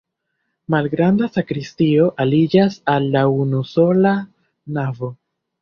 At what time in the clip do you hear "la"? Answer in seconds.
3.17-3.23